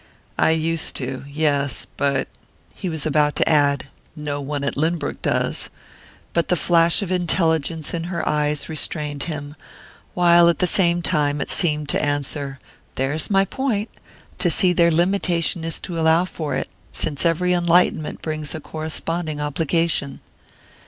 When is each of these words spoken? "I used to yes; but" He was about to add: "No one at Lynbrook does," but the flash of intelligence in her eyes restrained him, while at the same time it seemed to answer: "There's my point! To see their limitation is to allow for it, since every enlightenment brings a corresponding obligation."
"I 0.39 0.49
used 0.49 0.95
to 0.95 1.25
yes; 1.29 1.85
but" 1.95 2.27
He 2.73 2.89
was 2.89 3.05
about 3.05 3.35
to 3.35 3.47
add: 3.47 3.85
"No 4.15 4.41
one 4.41 4.63
at 4.63 4.75
Lynbrook 4.75 5.21
does," 5.21 5.69
but 6.33 6.47
the 6.49 6.55
flash 6.55 7.03
of 7.03 7.11
intelligence 7.11 7.93
in 7.93 8.05
her 8.05 8.27
eyes 8.27 8.67
restrained 8.67 9.21
him, 9.25 9.55
while 10.15 10.49
at 10.49 10.57
the 10.57 10.65
same 10.65 11.03
time 11.03 11.39
it 11.39 11.51
seemed 11.51 11.87
to 11.89 12.03
answer: 12.03 12.57
"There's 12.95 13.29
my 13.29 13.45
point! 13.45 13.91
To 14.39 14.49
see 14.49 14.73
their 14.73 14.89
limitation 14.89 15.63
is 15.63 15.79
to 15.81 15.99
allow 15.99 16.25
for 16.25 16.55
it, 16.55 16.69
since 16.91 17.23
every 17.23 17.53
enlightenment 17.53 18.23
brings 18.23 18.55
a 18.55 18.59
corresponding 18.59 19.39
obligation." 19.39 20.19